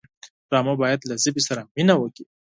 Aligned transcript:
ډرامه 0.49 0.73
باید 0.81 0.99
له 1.09 1.15
ژبې 1.23 1.41
سره 1.47 1.61
مینه 1.73 1.95
وکړي 1.97 2.23